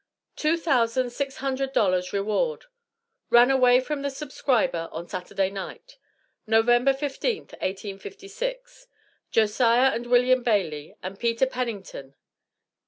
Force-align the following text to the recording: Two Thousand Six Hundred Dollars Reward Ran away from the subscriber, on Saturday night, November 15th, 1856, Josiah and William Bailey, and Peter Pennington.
Two 0.35 0.57
Thousand 0.57 1.11
Six 1.11 1.35
Hundred 1.35 1.73
Dollars 1.73 2.11
Reward 2.11 2.65
Ran 3.29 3.51
away 3.51 3.79
from 3.79 4.01
the 4.01 4.09
subscriber, 4.09 4.89
on 4.91 5.07
Saturday 5.07 5.51
night, 5.51 5.99
November 6.47 6.91
15th, 6.91 7.51
1856, 7.61 8.87
Josiah 9.29 9.91
and 9.91 10.07
William 10.07 10.41
Bailey, 10.41 10.95
and 11.03 11.19
Peter 11.19 11.45
Pennington. 11.45 12.15